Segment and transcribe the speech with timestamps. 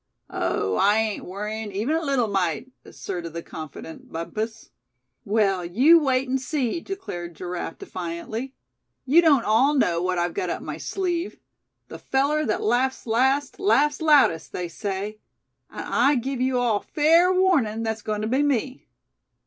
[0.31, 0.77] "Oh!
[0.77, 4.71] I ain't worrying even a little mite," asserted the confident Bumpus.
[5.25, 8.55] "Well, you wait and see!" declared Giraffe, defiantly.
[9.05, 11.37] "You don't all know what I've got up my sleeve.
[11.87, 15.19] The feller that laughs last laughs loudest, they say.
[15.69, 18.87] And I give you all fair warning that's going to be me."